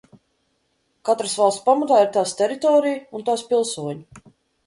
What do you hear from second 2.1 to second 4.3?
tās teritorija un tās pilsoņi.